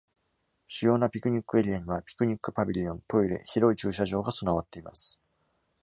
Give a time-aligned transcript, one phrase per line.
[0.67, 5.21] 主要なピクニックエリアには、ピクニックパビリオン、トイレ、広い駐車場が備わっています。